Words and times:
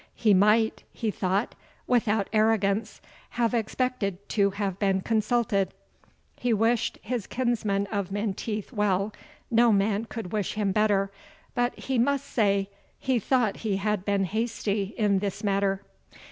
He 0.15 0.33
might," 0.33 0.81
he 0.91 1.11
thought, 1.11 1.53
"without 1.85 2.27
arrogance, 2.33 3.01
have 3.37 3.53
expected 3.53 4.17
to 4.29 4.49
have 4.49 4.79
been 4.79 5.01
consulted. 5.01 5.75
He 6.39 6.53
wished 6.53 6.97
his 7.03 7.27
kinsman 7.27 7.85
of 7.91 8.11
Menteith 8.11 8.73
well, 8.73 9.13
no 9.51 9.71
man 9.71 10.05
could 10.05 10.31
wish 10.33 10.53
him 10.53 10.71
better; 10.71 11.11
but 11.53 11.77
he 11.77 11.99
must 11.99 12.25
say 12.25 12.71
he 12.97 13.19
thought 13.19 13.57
he 13.57 13.77
had 13.77 14.03
been 14.03 14.23
hasty 14.23 14.95
in 14.97 15.19
this 15.19 15.43
matter. 15.43 15.83